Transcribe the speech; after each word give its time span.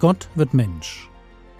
Gott 0.00 0.30
wird 0.34 0.54
Mensch. 0.54 1.10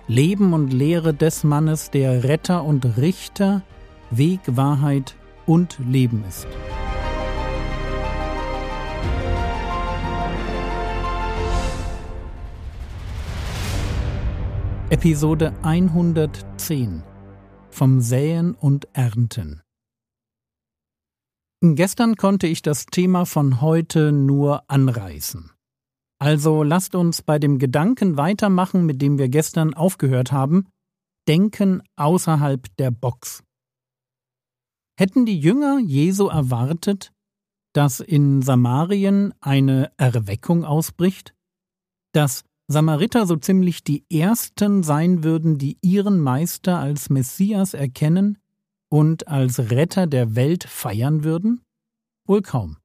Leben 0.08 0.54
und 0.54 0.72
Lehre 0.72 1.12
des 1.12 1.44
Mannes, 1.44 1.90
der 1.90 2.24
Retter 2.24 2.64
und 2.64 2.96
Richter, 2.96 3.62
Weg, 4.10 4.40
Wahrheit 4.46 5.14
und 5.44 5.78
Leben 5.78 6.24
ist. 6.26 6.46
Episode 14.88 15.52
110 15.62 17.02
Vom 17.68 18.00
Säen 18.00 18.54
und 18.54 18.88
Ernten 18.94 19.60
Gestern 21.60 22.16
konnte 22.16 22.46
ich 22.46 22.62
das 22.62 22.86
Thema 22.86 23.26
von 23.26 23.60
heute 23.60 24.12
nur 24.12 24.64
anreißen. 24.68 25.50
Also 26.20 26.62
lasst 26.62 26.94
uns 26.94 27.22
bei 27.22 27.38
dem 27.38 27.58
Gedanken 27.58 28.18
weitermachen, 28.18 28.84
mit 28.84 29.00
dem 29.00 29.18
wir 29.18 29.28
gestern 29.28 29.72
aufgehört 29.72 30.32
haben, 30.32 30.66
Denken 31.28 31.82
außerhalb 31.96 32.66
der 32.76 32.90
Box. 32.90 33.42
Hätten 34.98 35.24
die 35.24 35.38
Jünger 35.38 35.78
Jesu 35.78 36.26
erwartet, 36.26 37.12
dass 37.72 38.00
in 38.00 38.42
Samarien 38.42 39.32
eine 39.40 39.92
Erweckung 39.96 40.64
ausbricht? 40.64 41.34
Dass 42.12 42.44
Samariter 42.68 43.26
so 43.26 43.36
ziemlich 43.36 43.82
die 43.82 44.04
Ersten 44.10 44.82
sein 44.82 45.24
würden, 45.24 45.56
die 45.56 45.78
ihren 45.82 46.20
Meister 46.20 46.78
als 46.78 47.10
Messias 47.10 47.74
erkennen 47.74 48.38
und 48.90 49.28
als 49.28 49.70
Retter 49.70 50.06
der 50.06 50.34
Welt 50.34 50.64
feiern 50.64 51.24
würden? 51.24 51.62
Wohl 52.26 52.42
kaum. 52.42 52.79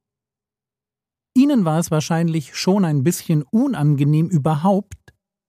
Ihnen 1.35 1.65
war 1.65 1.79
es 1.79 1.91
wahrscheinlich 1.91 2.55
schon 2.55 2.85
ein 2.85 3.03
bisschen 3.03 3.43
unangenehm 3.43 4.29
überhaupt, 4.29 4.97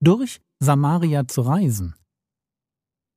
durch 0.03 0.41
Samaria 0.61 1.27
zu 1.29 1.43
reisen. 1.43 1.95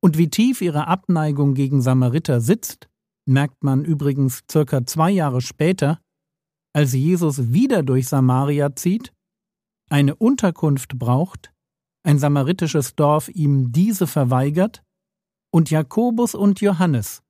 Und 0.02 0.16
wie 0.16 0.30
tief 0.30 0.60
ihre 0.62 0.86
Abneigung 0.86 1.54
gegen 1.54 1.82
Samariter 1.82 2.40
sitzt, 2.40 2.88
merkt 3.26 3.62
man 3.62 3.84
übrigens 3.84 4.42
circa 4.50 4.86
zwei 4.86 5.10
Jahre 5.10 5.40
später, 5.40 6.00
als 6.72 6.92
Jesus 6.92 7.52
wieder 7.52 7.82
durch 7.82 8.08
Samaria 8.08 8.74
zieht 8.76 9.12
eine 9.90 10.14
Unterkunft 10.14 10.98
braucht, 10.98 11.52
ein 12.04 12.18
samaritisches 12.18 12.94
Dorf 12.94 13.28
ihm 13.28 13.72
diese 13.72 14.06
verweigert, 14.06 14.82
und 15.52 15.68
Jakobus 15.70 16.36
und 16.36 16.60
Johannes, 16.60 17.22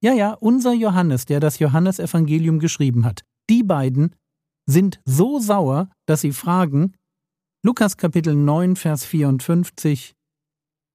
ja, 0.00 0.12
ja, 0.12 0.34
unser 0.34 0.72
Johannes, 0.72 1.26
der 1.26 1.40
das 1.40 1.58
Johannesevangelium 1.58 2.60
geschrieben 2.60 3.04
hat, 3.04 3.24
die 3.50 3.64
beiden 3.64 4.14
sind 4.66 5.00
so 5.04 5.38
sauer, 5.38 5.90
dass 6.06 6.20
sie 6.22 6.32
fragen, 6.32 6.94
Lukas 7.62 7.96
Kapitel 7.96 8.34
9, 8.34 8.76
Vers 8.76 9.04
54, 9.04 10.14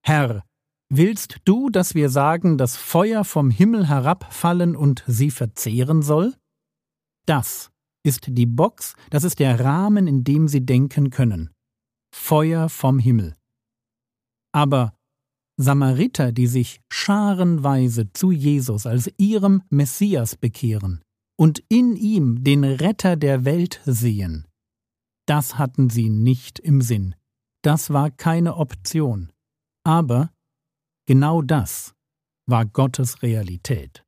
Herr, 0.04 0.44
willst 0.92 1.38
du, 1.46 1.70
dass 1.70 1.96
wir 1.96 2.10
sagen, 2.10 2.58
dass 2.58 2.78
Feuer 2.78 3.24
vom 3.24 3.50
Himmel 3.50 3.88
herabfallen 3.88 4.76
und 4.76 5.04
sie 5.08 5.32
verzehren 5.32 6.02
soll? 6.02 6.36
Das 7.26 7.72
ist 8.04 8.26
die 8.28 8.46
Box, 8.46 8.96
das 9.10 9.24
ist 9.24 9.40
der 9.40 9.60
Rahmen, 9.60 10.08
in 10.08 10.24
dem 10.24 10.48
sie 10.48 10.66
denken 10.66 11.10
können. 11.10 11.52
Feuer 12.14 12.70
vom 12.70 12.98
Himmel. 12.98 13.36
Aber 14.52 14.94
Samariter, 15.58 16.32
die 16.32 16.48
sich 16.48 16.82
scharenweise 16.90 18.12
zu 18.14 18.32
Jesus 18.32 18.86
als 18.86 19.12
ihrem 19.18 19.62
Messias 19.70 20.36
bekehren 20.36 21.04
und 21.40 21.64
in 21.70 21.96
ihm 21.96 22.44
den 22.44 22.66
Retter 22.66 23.16
der 23.16 23.46
Welt 23.46 23.80
sehen, 23.86 24.46
das 25.26 25.58
hatten 25.58 25.90
sie 25.90 26.10
nicht 26.10 26.60
im 26.60 26.82
Sinn. 26.82 27.16
Das 27.64 27.92
war 27.92 28.12
keine 28.12 28.58
Option. 28.58 29.32
Aber 29.86 30.34
genau 31.08 31.42
das 31.42 31.96
war 32.46 32.66
Gottes 32.66 33.24
Realität. 33.24 34.04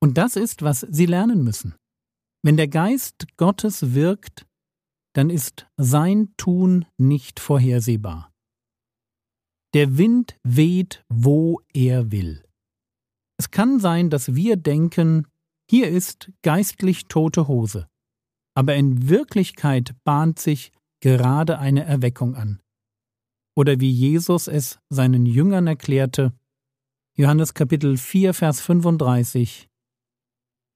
Und 0.00 0.16
das 0.16 0.36
ist, 0.36 0.62
was 0.62 0.86
sie 0.88 1.06
lernen 1.06 1.42
müssen. 1.42 1.74
Wenn 2.44 2.56
der 2.56 2.68
Geist 2.68 3.26
Gottes 3.36 3.94
wirkt, 3.94 4.46
dann 5.14 5.30
ist 5.30 5.66
sein 5.76 6.34
Tun 6.36 6.84
nicht 6.98 7.40
vorhersehbar. 7.40 8.32
Der 9.72 9.98
Wind 9.98 10.38
weht, 10.44 11.04
wo 11.08 11.62
er 11.72 12.12
will. 12.12 12.44
Es 13.38 13.50
kann 13.50 13.80
sein, 13.80 14.08
dass 14.08 14.36
wir 14.36 14.56
denken, 14.56 15.26
hier 15.70 15.88
ist 15.88 16.30
geistlich 16.42 17.06
tote 17.06 17.48
Hose, 17.48 17.88
aber 18.54 18.74
in 18.76 19.08
Wirklichkeit 19.08 19.94
bahnt 20.04 20.38
sich 20.38 20.72
gerade 21.00 21.58
eine 21.58 21.84
Erweckung 21.84 22.34
an. 22.34 22.60
Oder 23.56 23.80
wie 23.80 23.90
Jesus 23.90 24.48
es 24.48 24.78
seinen 24.90 25.26
Jüngern 25.26 25.66
erklärte, 25.66 26.32
Johannes 27.16 27.54
Kapitel 27.54 27.96
4, 27.96 28.34
Vers 28.34 28.60
35, 28.60 29.68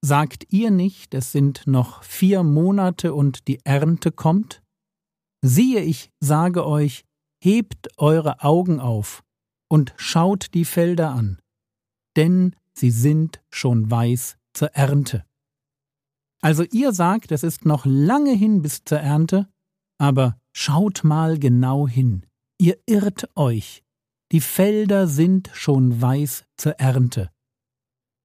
Sagt 0.00 0.52
ihr 0.52 0.70
nicht, 0.70 1.12
es 1.12 1.32
sind 1.32 1.66
noch 1.66 2.04
vier 2.04 2.44
Monate 2.44 3.14
und 3.14 3.48
die 3.48 3.58
Ernte 3.64 4.12
kommt? 4.12 4.62
Siehe, 5.42 5.80
ich 5.80 6.10
sage 6.20 6.64
euch, 6.64 7.04
hebt 7.42 7.88
eure 7.98 8.42
Augen 8.42 8.78
auf 8.78 9.24
und 9.68 9.92
schaut 9.96 10.54
die 10.54 10.64
Felder 10.64 11.10
an, 11.10 11.40
denn 12.16 12.54
sie 12.74 12.92
sind 12.92 13.40
schon 13.50 13.90
weiß 13.90 14.37
zur 14.58 14.74
Ernte. 14.74 15.24
Also 16.42 16.64
ihr 16.64 16.92
sagt, 16.92 17.30
es 17.30 17.44
ist 17.44 17.64
noch 17.64 17.86
lange 17.86 18.32
hin 18.32 18.60
bis 18.60 18.82
zur 18.84 18.98
Ernte, 18.98 19.48
aber 20.00 20.36
schaut 20.52 21.04
mal 21.04 21.38
genau 21.38 21.86
hin, 21.86 22.26
ihr 22.60 22.76
irrt 22.86 23.28
euch, 23.36 23.84
die 24.32 24.40
Felder 24.40 25.06
sind 25.06 25.48
schon 25.52 26.02
weiß 26.02 26.44
zur 26.56 26.72
Ernte. 26.72 27.30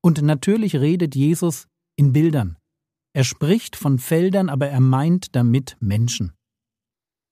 Und 0.03 0.23
natürlich 0.23 0.75
redet 0.75 1.15
Jesus 1.15 1.67
in 1.95 2.13
Bildern. 2.13 2.57
Er 3.15 3.23
spricht 3.23 3.75
von 3.75 3.99
Feldern, 3.99 4.49
aber 4.49 4.67
er 4.67 4.81
meint 4.81 5.35
damit 5.35 5.77
Menschen. 5.79 6.33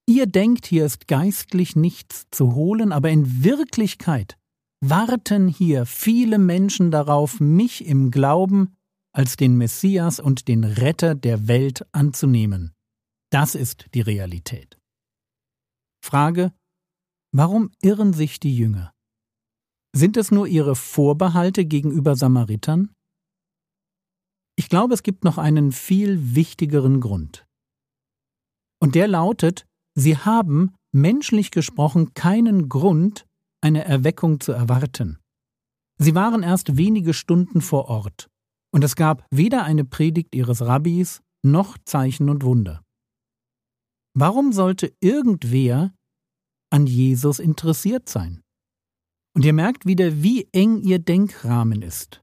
Ihr 0.07 0.27
denkt, 0.27 0.67
hier 0.67 0.85
ist 0.85 1.07
geistlich 1.07 1.75
nichts 1.75 2.27
zu 2.29 2.53
holen, 2.53 2.91
aber 2.91 3.09
in 3.09 3.43
Wirklichkeit 3.43 4.37
warten 4.79 5.47
hier 5.47 5.87
viele 5.87 6.37
Menschen 6.37 6.91
darauf, 6.91 7.39
mich 7.39 7.85
im 7.85 8.11
Glauben 8.11 8.75
als 9.13 9.35
den 9.35 9.57
Messias 9.57 10.19
und 10.19 10.47
den 10.47 10.63
Retter 10.63 11.15
der 11.15 11.47
Welt 11.47 11.85
anzunehmen. 11.91 12.73
Das 13.31 13.55
ist 13.55 13.85
die 13.93 14.01
Realität. 14.01 14.77
Frage 16.03 16.53
Warum 17.33 17.71
irren 17.81 18.11
sich 18.11 18.39
die 18.41 18.55
Jünger? 18.55 18.93
Sind 19.95 20.17
es 20.17 20.31
nur 20.31 20.47
ihre 20.47 20.75
Vorbehalte 20.75 21.65
gegenüber 21.65 22.15
Samaritern? 22.15 22.93
Ich 24.57 24.67
glaube, 24.69 24.93
es 24.93 25.03
gibt 25.03 25.23
noch 25.23 25.37
einen 25.37 25.71
viel 25.71 26.35
wichtigeren 26.35 26.99
Grund. 26.99 27.45
Und 28.81 28.95
der 28.95 29.07
lautet, 29.07 29.65
sie 29.95 30.17
haben, 30.17 30.75
menschlich 30.91 31.51
gesprochen, 31.51 32.13
keinen 32.13 32.67
Grund, 32.67 33.25
eine 33.61 33.85
Erweckung 33.85 34.39
zu 34.39 34.51
erwarten. 34.51 35.19
Sie 35.97 36.15
waren 36.15 36.43
erst 36.43 36.77
wenige 36.77 37.13
Stunden 37.13 37.61
vor 37.61 37.85
Ort, 37.85 38.29
und 38.71 38.83
es 38.83 38.95
gab 38.95 39.25
weder 39.31 39.63
eine 39.63 39.85
Predigt 39.85 40.35
ihres 40.35 40.61
Rabbis 40.61 41.21
noch 41.43 41.77
Zeichen 41.85 42.29
und 42.29 42.43
Wunder. 42.43 42.83
Warum 44.13 44.51
sollte 44.51 44.93
irgendwer 44.99 45.93
an 46.69 46.87
Jesus 46.87 47.39
interessiert 47.39 48.09
sein? 48.09 48.41
Und 49.33 49.45
ihr 49.45 49.53
merkt 49.53 49.85
wieder, 49.85 50.21
wie 50.21 50.47
eng 50.51 50.81
ihr 50.81 50.99
Denkrahmen 50.99 51.81
ist. 51.81 52.21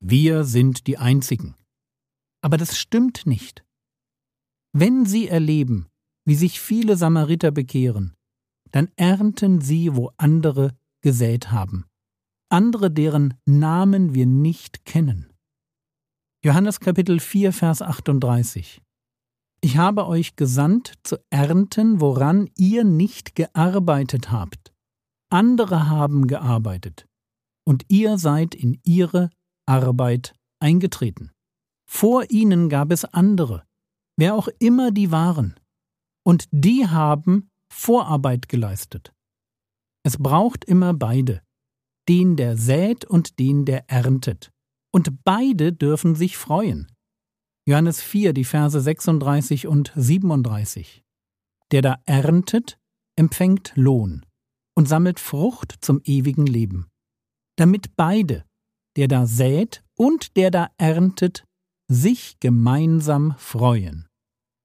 Wir 0.00 0.44
sind 0.44 0.86
die 0.86 0.98
Einzigen. 0.98 1.56
Aber 2.42 2.56
das 2.56 2.78
stimmt 2.78 3.26
nicht. 3.26 3.64
Wenn 4.72 5.04
Sie 5.04 5.28
erleben, 5.28 5.88
wie 6.24 6.36
sich 6.36 6.60
viele 6.60 6.96
Samariter 6.96 7.50
bekehren, 7.50 8.14
dann 8.70 8.88
ernten 8.96 9.60
Sie, 9.60 9.96
wo 9.96 10.12
andere 10.16 10.76
gesät 11.02 11.50
haben. 11.50 11.86
Andere, 12.48 12.90
deren 12.90 13.34
Namen 13.46 14.14
wir 14.14 14.26
nicht 14.26 14.84
kennen. 14.84 15.29
Johannes 16.42 16.80
Kapitel 16.80 17.20
4, 17.20 17.52
Vers 17.52 17.82
38. 17.82 18.80
Ich 19.60 19.76
habe 19.76 20.06
euch 20.06 20.36
gesandt 20.36 20.94
zu 21.02 21.18
ernten, 21.28 22.00
woran 22.00 22.48
ihr 22.56 22.82
nicht 22.82 23.34
gearbeitet 23.34 24.30
habt. 24.30 24.72
Andere 25.30 25.90
haben 25.90 26.28
gearbeitet, 26.28 27.06
und 27.68 27.84
ihr 27.88 28.16
seid 28.16 28.54
in 28.54 28.80
ihre 28.84 29.28
Arbeit 29.66 30.34
eingetreten. 30.60 31.30
Vor 31.86 32.30
ihnen 32.30 32.70
gab 32.70 32.90
es 32.90 33.04
andere, 33.04 33.66
wer 34.16 34.34
auch 34.34 34.48
immer 34.60 34.92
die 34.92 35.10
waren, 35.10 35.60
und 36.24 36.48
die 36.52 36.88
haben 36.88 37.50
Vorarbeit 37.70 38.48
geleistet. 38.48 39.12
Es 40.06 40.16
braucht 40.16 40.64
immer 40.64 40.94
beide, 40.94 41.42
den, 42.08 42.36
der 42.36 42.56
sät 42.56 43.04
und 43.04 43.38
den, 43.38 43.66
der 43.66 43.90
erntet. 43.90 44.50
Und 44.92 45.24
beide 45.24 45.72
dürfen 45.72 46.14
sich 46.14 46.36
freuen. 46.36 46.90
Johannes 47.66 48.02
4, 48.02 48.32
die 48.32 48.44
Verse 48.44 48.80
36 48.80 49.66
und 49.66 49.92
37. 49.94 51.02
Der 51.70 51.82
da 51.82 51.96
erntet, 52.06 52.78
empfängt 53.16 53.72
Lohn 53.76 54.26
und 54.74 54.86
sammelt 54.86 55.20
Frucht 55.20 55.76
zum 55.80 56.00
ewigen 56.04 56.46
Leben, 56.46 56.88
damit 57.56 57.96
beide, 57.96 58.44
der 58.96 59.08
da 59.08 59.26
sät 59.26 59.84
und 59.96 60.36
der 60.36 60.50
da 60.50 60.70
erntet, 60.78 61.44
sich 61.88 62.40
gemeinsam 62.40 63.34
freuen. 63.36 64.08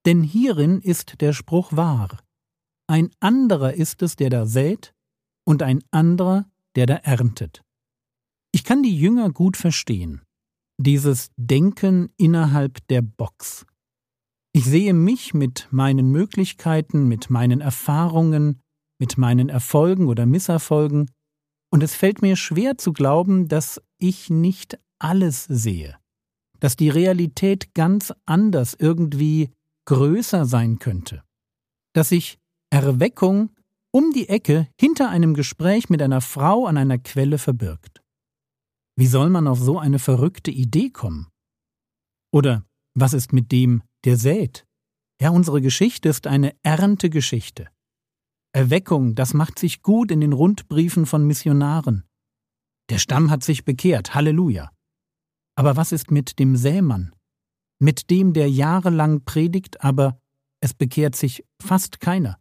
Denn 0.06 0.24
hierin 0.24 0.80
ist 0.82 1.22
der 1.22 1.34
Spruch 1.34 1.74
wahr. 1.74 2.20
Ein 2.88 3.12
anderer 3.20 3.74
ist 3.74 4.02
es, 4.04 4.16
der 4.16 4.30
da 4.30 4.46
sät, 4.46 4.94
und 5.44 5.64
ein 5.64 5.84
anderer, 5.92 6.50
der 6.76 6.86
da 6.86 6.96
erntet. 6.96 7.65
Ich 8.56 8.64
kann 8.64 8.84
die 8.84 8.98
Jünger 8.98 9.32
gut 9.32 9.58
verstehen. 9.58 10.22
Dieses 10.78 11.30
Denken 11.36 12.14
innerhalb 12.16 12.88
der 12.88 13.02
Box. 13.02 13.66
Ich 14.54 14.64
sehe 14.64 14.94
mich 14.94 15.34
mit 15.34 15.68
meinen 15.72 16.10
Möglichkeiten, 16.10 17.10
mit 17.10 17.30
meinen 17.30 17.60
Erfahrungen, 17.60 18.62
mit 18.98 19.18
meinen 19.18 19.50
Erfolgen 19.50 20.08
oder 20.08 20.26
Misserfolgen, 20.26 21.12
und 21.70 21.84
es 21.84 21.96
fällt 21.96 22.22
mir 22.22 22.38
schwer 22.38 22.78
zu 22.78 22.94
glauben, 22.94 23.50
dass 23.50 23.82
ich 23.98 24.30
nicht 24.30 24.80
alles 25.00 25.44
sehe, 25.44 25.98
dass 26.62 26.78
die 26.78 26.88
Realität 26.88 27.74
ganz 27.74 28.14
anders 28.26 28.74
irgendwie 28.80 29.50
größer 29.84 30.46
sein 30.46 30.80
könnte, 30.80 31.26
dass 31.92 32.08
sich 32.08 32.40
Erweckung 32.70 33.50
um 33.92 34.14
die 34.14 34.30
Ecke 34.30 34.70
hinter 34.80 35.10
einem 35.10 35.34
Gespräch 35.34 35.90
mit 35.90 36.02
einer 36.02 36.22
Frau 36.22 36.68
an 36.68 36.78
einer 36.78 37.00
Quelle 37.00 37.38
verbirgt. 37.38 38.05
Wie 38.98 39.08
soll 39.08 39.30
man 39.30 39.48
auf 39.48 39.60
so 39.60 39.78
eine 39.78 40.00
verrückte 40.00 40.52
Idee 40.52 40.90
kommen? 40.90 41.28
Oder 42.32 42.66
was 42.94 43.14
ist 43.14 43.34
mit 43.34 43.52
dem, 43.52 43.84
der 44.06 44.18
sät? 44.18 44.66
Ja, 45.22 45.32
unsere 45.32 45.62
Geschichte 45.62 46.10
ist 46.10 46.28
eine 46.28 46.56
Erntegeschichte. 46.64 47.68
Erweckung, 48.54 49.16
das 49.16 49.34
macht 49.34 49.60
sich 49.60 49.82
gut 49.82 50.12
in 50.12 50.22
den 50.22 50.32
Rundbriefen 50.32 51.06
von 51.06 51.28
Missionaren. 51.28 52.06
Der 52.90 53.00
Stamm 53.00 53.32
hat 53.32 53.44
sich 53.44 53.66
bekehrt, 53.66 54.16
Halleluja. 54.16 54.72
Aber 55.56 55.76
was 55.76 55.92
ist 55.92 56.10
mit 56.10 56.40
dem 56.40 56.56
Sämann? 56.56 57.14
Mit 57.80 58.10
dem, 58.10 58.32
der 58.32 58.50
jahrelang 58.50 59.26
predigt, 59.26 59.84
aber 59.84 60.22
es 60.62 60.74
bekehrt 60.74 61.18
sich 61.18 61.46
fast 61.62 62.00
keiner. 62.00 62.40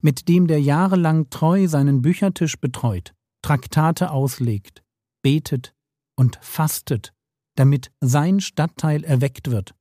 Mit 0.00 0.28
dem, 0.28 0.46
der 0.46 0.60
jahrelang 0.60 1.30
treu 1.30 1.66
seinen 1.66 2.00
Büchertisch 2.00 2.60
betreut, 2.60 3.14
Traktate 3.42 4.12
auslegt, 4.12 4.83
betet 5.24 5.74
und 6.16 6.38
fastet, 6.42 7.12
damit 7.56 7.90
sein 8.00 8.40
Stadtteil 8.40 9.02
erweckt 9.02 9.50
wird. 9.50 9.74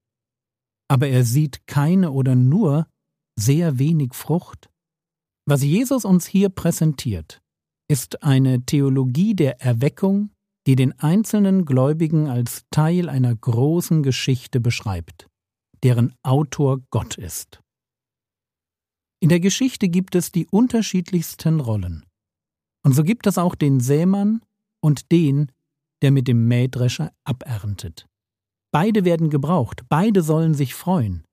Aber 0.89 1.07
er 1.07 1.25
sieht 1.25 1.67
keine 1.67 2.11
oder 2.11 2.33
nur 2.33 2.87
sehr 3.37 3.77
wenig 3.77 4.13
Frucht. 4.13 4.69
Was 5.45 5.61
Jesus 5.61 6.05
uns 6.05 6.25
hier 6.25 6.49
präsentiert, 6.49 7.41
ist 7.89 8.23
eine 8.23 8.65
Theologie 8.65 9.35
der 9.35 9.61
Erweckung, 9.61 10.31
die 10.65 10.75
den 10.75 10.97
einzelnen 10.99 11.65
Gläubigen 11.65 12.27
als 12.27 12.63
Teil 12.71 13.09
einer 13.09 13.35
großen 13.35 14.01
Geschichte 14.01 14.61
beschreibt, 14.61 15.27
deren 15.83 16.15
Autor 16.23 16.79
Gott 16.89 17.17
ist. 17.17 17.59
In 19.21 19.27
der 19.29 19.41
Geschichte 19.41 19.89
gibt 19.89 20.15
es 20.15 20.31
die 20.31 20.47
unterschiedlichsten 20.47 21.59
Rollen. 21.59 22.05
Und 22.85 22.93
so 22.93 23.03
gibt 23.03 23.27
es 23.27 23.37
auch 23.37 23.55
den 23.55 23.81
Sämann 23.81 24.41
und 24.83 25.11
den, 25.11 25.51
der 26.01 26.11
mit 26.11 26.27
dem 26.27 26.47
Mähdrescher 26.47 27.13
aberntet. 27.23 28.07
Beide 28.71 29.05
werden 29.05 29.29
gebraucht, 29.29 29.83
beide 29.87 30.21
sollen 30.21 30.53
sich 30.53 30.75
freuen, 30.75 31.23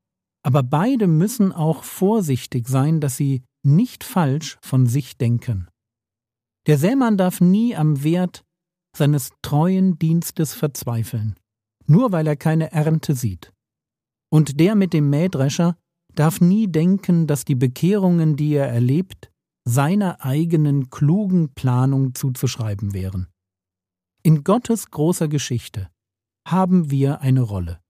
aber 0.43 0.63
beide 0.63 1.07
müssen 1.07 1.53
auch 1.53 1.83
vorsichtig 1.83 2.69
sein, 2.69 3.01
dass 3.01 3.17
sie 3.17 3.43
nicht 3.63 4.05
falsch 4.05 4.59
von 4.63 4.87
sich 4.87 5.19
denken. 5.19 5.69
Der 6.67 6.79
Sämann 6.79 7.17
darf 7.17 7.41
nie 7.41 7.75
am 7.75 8.05
Wert 8.05 8.45
seines 8.97 9.31
treuen 9.43 9.99
Dienstes 9.99 10.55
verzweifeln, 10.55 11.35
nur 11.87 12.13
weil 12.13 12.27
er 12.27 12.37
keine 12.37 12.73
Ernte 12.73 13.15
sieht. 13.15 13.53
Und 14.33 14.61
der 14.61 14.75
mit 14.75 14.93
dem 14.93 15.11
Mähdrescher 15.11 15.77
darf 16.15 16.41
nie 16.41 16.69
denken, 16.69 17.27
dass 17.27 17.45
die 17.45 17.55
Bekehrungen, 17.55 18.37
die 18.37 18.55
er 18.55 18.69
erlebt, 18.69 19.31
seiner 19.65 20.25
eigenen 20.25 20.91
klugen 20.91 21.55
Planung 21.55 22.15
zuzuschreiben 22.15 22.93
wären. 22.93 23.27
In 24.23 24.45
Gottes 24.45 24.91
großer 24.91 25.29
Geschichte 25.29 25.91
haben 26.47 26.91
wir 26.91 27.23
eine 27.23 27.41
Rolle, 27.41 27.81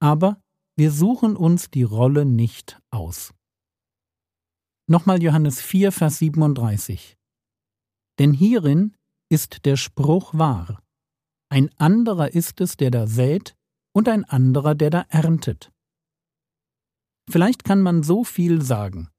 aber 0.00 0.40
wir 0.78 0.90
suchen 0.90 1.36
uns 1.36 1.70
die 1.70 1.82
Rolle 1.82 2.24
nicht 2.24 2.80
aus. 2.90 3.34
Nochmal 4.88 5.22
Johannes 5.22 5.60
4, 5.60 5.92
Vers 5.92 6.18
37. 6.18 7.18
Denn 8.18 8.32
hierin 8.32 8.96
ist 9.30 9.66
der 9.66 9.76
Spruch 9.76 10.32
wahr. 10.32 10.82
Ein 11.50 11.70
anderer 11.78 12.32
ist 12.32 12.60
es, 12.60 12.76
der 12.76 12.90
da 12.90 13.06
sät, 13.06 13.54
und 13.94 14.08
ein 14.08 14.24
anderer, 14.24 14.74
der 14.74 14.90
da 14.90 15.06
erntet. 15.08 15.72
Vielleicht 17.30 17.64
kann 17.64 17.82
man 17.82 18.02
so 18.02 18.24
viel 18.24 18.62
sagen. 18.62 19.10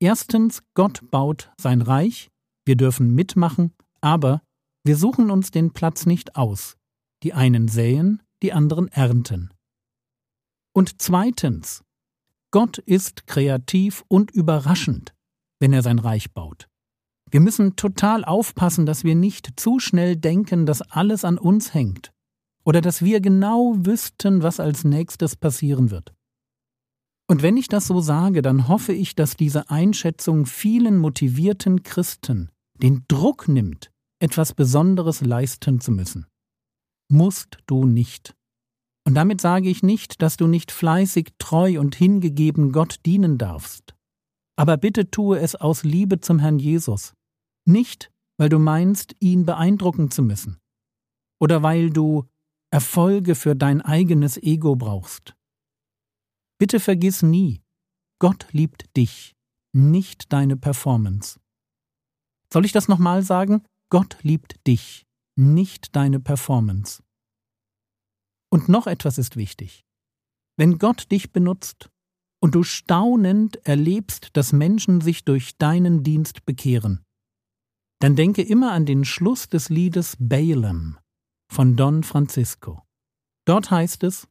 Erstens, 0.00 0.62
Gott 0.74 1.08
baut 1.10 1.52
sein 1.60 1.82
Reich, 1.82 2.30
wir 2.64 2.76
dürfen 2.76 3.14
mitmachen, 3.14 3.74
aber 4.00 4.42
wir 4.84 4.96
suchen 4.96 5.30
uns 5.30 5.50
den 5.50 5.72
Platz 5.72 6.06
nicht 6.06 6.36
aus. 6.36 6.76
Die 7.22 7.32
einen 7.32 7.68
säen, 7.68 8.22
die 8.42 8.52
anderen 8.52 8.88
ernten. 8.88 9.52
Und 10.72 11.02
zweitens, 11.02 11.82
Gott 12.50 12.78
ist 12.78 13.26
kreativ 13.26 14.04
und 14.08 14.30
überraschend, 14.30 15.14
wenn 15.60 15.72
er 15.72 15.82
sein 15.82 15.98
Reich 15.98 16.32
baut. 16.32 16.68
Wir 17.30 17.40
müssen 17.40 17.76
total 17.76 18.24
aufpassen, 18.24 18.86
dass 18.86 19.04
wir 19.04 19.14
nicht 19.14 19.60
zu 19.60 19.80
schnell 19.80 20.16
denken, 20.16 20.64
dass 20.64 20.80
alles 20.80 21.24
an 21.24 21.36
uns 21.36 21.74
hängt 21.74 22.12
oder 22.64 22.80
dass 22.80 23.02
wir 23.02 23.20
genau 23.20 23.74
wüssten, 23.78 24.42
was 24.42 24.60
als 24.60 24.84
nächstes 24.84 25.36
passieren 25.36 25.90
wird. 25.90 26.14
Und 27.26 27.42
wenn 27.42 27.58
ich 27.58 27.68
das 27.68 27.86
so 27.86 28.00
sage, 28.00 28.40
dann 28.40 28.68
hoffe 28.68 28.94
ich, 28.94 29.14
dass 29.14 29.36
diese 29.36 29.68
Einschätzung 29.68 30.46
vielen 30.46 30.96
motivierten 30.96 31.82
Christen 31.82 32.50
den 32.74 33.04
Druck 33.08 33.48
nimmt, 33.48 33.90
etwas 34.20 34.54
Besonderes 34.54 35.20
leisten 35.20 35.80
zu 35.80 35.92
müssen. 35.92 36.26
Musst 37.10 37.58
du 37.66 37.86
nicht. 37.86 38.34
Und 39.06 39.14
damit 39.14 39.40
sage 39.40 39.68
ich 39.70 39.82
nicht, 39.82 40.20
dass 40.20 40.36
du 40.36 40.46
nicht 40.46 40.70
fleißig, 40.70 41.34
treu 41.38 41.80
und 41.80 41.94
hingegeben 41.94 42.72
Gott 42.72 43.00
dienen 43.06 43.38
darfst. 43.38 43.94
Aber 44.56 44.76
bitte 44.76 45.10
tue 45.10 45.38
es 45.38 45.54
aus 45.54 45.84
Liebe 45.84 46.20
zum 46.20 46.40
Herrn 46.40 46.58
Jesus. 46.58 47.14
Nicht, 47.64 48.10
weil 48.38 48.48
du 48.48 48.58
meinst, 48.58 49.14
ihn 49.20 49.46
beeindrucken 49.46 50.10
zu 50.10 50.22
müssen. 50.22 50.58
Oder 51.40 51.62
weil 51.62 51.90
du 51.90 52.26
Erfolge 52.70 53.34
für 53.34 53.56
dein 53.56 53.80
eigenes 53.80 54.36
Ego 54.36 54.76
brauchst. 54.76 55.34
Bitte 56.58 56.80
vergiss 56.80 57.22
nie, 57.22 57.62
Gott 58.18 58.48
liebt 58.50 58.94
dich, 58.96 59.36
nicht 59.72 60.32
deine 60.32 60.56
Performance. 60.56 61.40
Soll 62.52 62.64
ich 62.64 62.72
das 62.72 62.88
nochmal 62.88 63.22
sagen? 63.22 63.62
Gott 63.90 64.18
liebt 64.22 64.66
dich, 64.66 65.06
nicht 65.36 65.96
deine 65.96 66.20
Performance. 66.20 67.02
Und 68.50 68.68
noch 68.68 68.86
etwas 68.86 69.18
ist 69.18 69.36
wichtig. 69.36 69.84
Wenn 70.56 70.78
Gott 70.78 71.10
dich 71.10 71.32
benutzt 71.32 71.90
und 72.40 72.54
du 72.54 72.62
staunend 72.62 73.56
erlebst, 73.66 74.30
dass 74.34 74.52
Menschen 74.52 75.00
sich 75.00 75.24
durch 75.24 75.56
deinen 75.56 76.02
Dienst 76.02 76.44
bekehren, 76.44 77.04
dann 78.00 78.16
denke 78.16 78.42
immer 78.42 78.72
an 78.72 78.86
den 78.86 79.04
Schluss 79.04 79.48
des 79.48 79.68
Liedes 79.70 80.16
Balaam 80.18 80.98
von 81.50 81.76
Don 81.76 82.02
Francisco. 82.02 82.82
Dort 83.46 83.70
heißt 83.70 84.04
es 84.04 84.28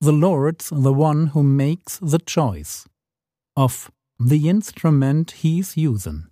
The 0.00 0.12
Lord's 0.12 0.68
the 0.68 0.76
one 0.76 1.34
who 1.34 1.42
makes 1.42 1.98
the 2.00 2.18
choice 2.18 2.88
of 3.56 3.92
the 4.18 4.48
instrument 4.48 5.32
he's 5.32 5.76
using. 5.76 6.28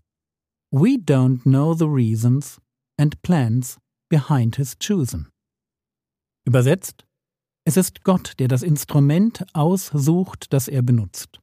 We 0.72 0.98
don't 0.98 1.42
know 1.42 1.74
the 1.74 1.88
reasons 1.88 2.60
and 2.98 3.20
plans 3.22 3.78
behind 4.08 4.56
his 4.56 4.76
choosing. 4.78 5.26
Übersetzt, 6.44 7.04
es 7.64 7.76
ist 7.76 8.04
Gott, 8.04 8.34
der 8.38 8.48
das 8.48 8.62
Instrument 8.62 9.44
aussucht, 9.52 10.52
das 10.52 10.68
er 10.68 10.82
benutzt. 10.82 11.40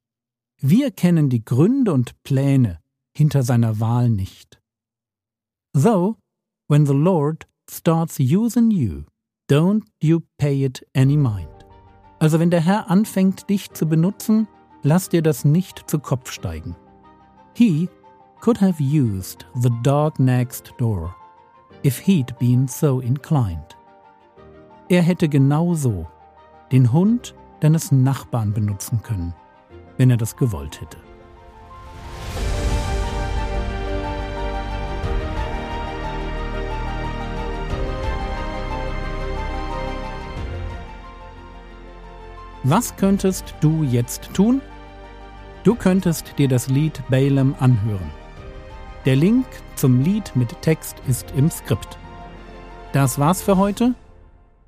Wir 0.61 0.91
kennen 0.91 1.29
die 1.29 1.43
Gründe 1.43 1.91
und 1.91 2.13
Pläne 2.23 2.79
hinter 3.15 3.43
seiner 3.43 3.79
Wahl 3.79 4.09
nicht. 4.09 4.61
So, 5.75 6.17
when 6.69 6.85
the 6.85 6.93
Lord 6.93 7.47
starts 7.69 8.19
using 8.19 8.71
you, 8.71 9.03
don't 9.49 9.83
you 10.01 10.21
pay 10.37 10.63
it 10.63 10.85
any 10.95 11.17
mind. 11.17 11.49
Also 12.19 12.39
wenn 12.39 12.49
der 12.49 12.61
Herr 12.61 12.89
anfängt, 12.89 13.49
dich 13.49 13.71
zu 13.71 13.85
benutzen, 13.85 14.47
lass 14.81 15.09
dir 15.09 15.21
das 15.21 15.43
nicht 15.43 15.89
zu 15.89 15.99
Kopf 15.99 16.31
steigen. 16.31 16.75
He 17.53 17.89
could 18.43 18.57
have 18.57 18.81
used 18.81 19.45
the 19.62 19.69
dog 19.83 20.19
next 20.19 20.73
door, 20.77 21.15
if 21.81 21.97
he'd 21.97 22.38
been 22.39 22.67
so 22.67 23.00
inclined. 23.00 23.73
Er 24.89 25.01
hätte 25.01 25.29
genauso 25.29 26.09
den 26.69 26.91
Hund 26.91 27.33
deines 27.62 27.93
Nachbarn 27.93 28.51
benutzen 28.51 29.01
können, 29.01 29.33
wenn 29.95 30.09
er 30.09 30.17
das 30.17 30.35
gewollt 30.35 30.81
hätte. 30.81 30.97
Was 42.63 42.93
könntest 42.97 43.55
du 43.62 43.83
jetzt 43.83 44.33
tun? 44.33 44.62
Du 45.63 45.75
könntest 45.75 46.38
dir 46.38 46.50
das 46.50 46.67
Lied 46.67 47.01
Balaam 47.09 47.55
anhören. 47.62 48.22
Der 49.05 49.17
Link 49.17 49.45
zum 49.75 50.01
Lied 50.01 50.33
mit 50.33 50.62
Text 50.62 50.95
ist 51.10 51.33
im 51.36 51.50
Skript. 51.50 51.98
Das 52.93 53.19
war's 53.19 53.41
für 53.41 53.57
heute. 53.57 53.95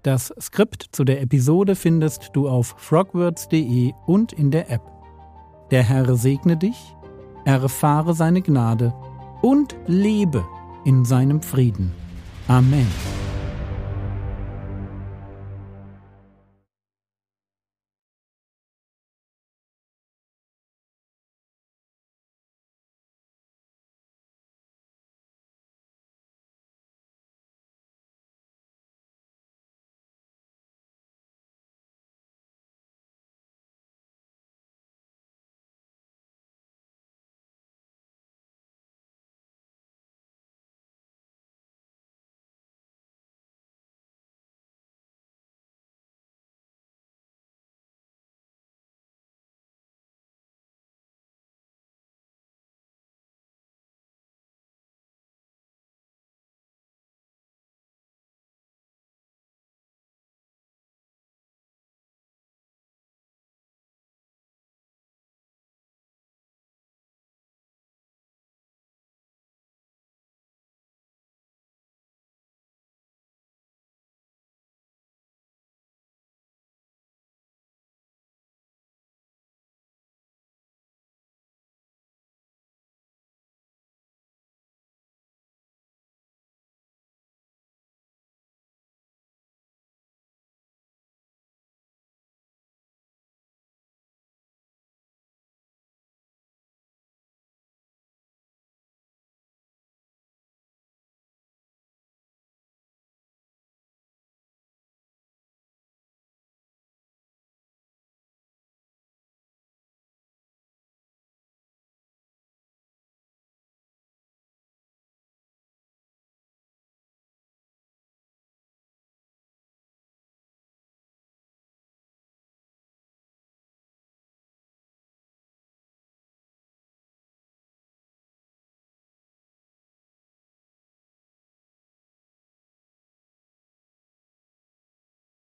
Das 0.04 0.34
Skript 0.42 0.90
zu 0.92 1.06
der 1.06 1.22
Episode 1.22 1.76
findest 1.76 2.32
du 2.34 2.50
auf 2.50 2.76
frogwords.de 2.78 3.94
und 4.06 4.34
in 4.34 4.52
der 4.52 4.70
App. 4.70 4.82
Der 5.72 5.84
Herr 5.84 6.16
segne 6.16 6.58
dich, 6.58 6.96
erfahre 7.46 8.14
seine 8.14 8.42
Gnade 8.42 8.94
und 9.42 9.76
lebe 9.88 10.46
in 10.84 11.06
seinem 11.06 11.42
Frieden. 11.42 11.94
Amen. 12.48 12.88